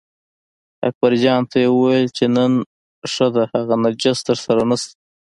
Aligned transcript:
اکبرجان 0.87 1.41
ته 1.49 1.55
یې 1.63 1.69
وویل 1.71 2.07
چې 2.17 2.25
نن 2.35 2.51
ښه 3.11 3.27
ده 3.35 3.43
هغه 3.53 3.75
نجس 3.83 4.19
درسره 4.27 4.61
نشته. 4.69 4.93